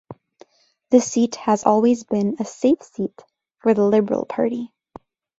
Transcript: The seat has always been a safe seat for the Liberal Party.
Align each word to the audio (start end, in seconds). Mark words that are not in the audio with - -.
The 0.89 0.99
seat 0.99 1.35
has 1.35 1.63
always 1.63 2.03
been 2.05 2.37
a 2.39 2.43
safe 2.45 2.81
seat 2.81 3.23
for 3.59 3.75
the 3.75 3.83
Liberal 3.85 4.25
Party. 4.25 4.73